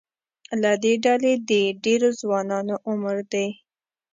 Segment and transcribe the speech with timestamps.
[0.61, 1.51] له دې ډلې د
[1.83, 3.33] ډېرو ځوانانو عمر د